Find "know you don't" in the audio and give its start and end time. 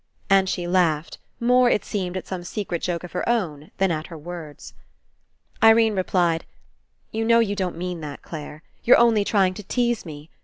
7.23-7.77